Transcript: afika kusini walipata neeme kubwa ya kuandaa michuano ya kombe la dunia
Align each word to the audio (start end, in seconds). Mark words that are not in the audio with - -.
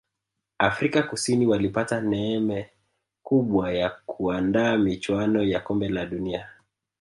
afika 0.57 1.03
kusini 1.03 1.47
walipata 1.47 2.01
neeme 2.01 2.69
kubwa 3.23 3.73
ya 3.73 3.89
kuandaa 3.89 4.77
michuano 4.77 5.43
ya 5.43 5.59
kombe 5.59 5.89
la 5.89 6.05
dunia 6.05 6.49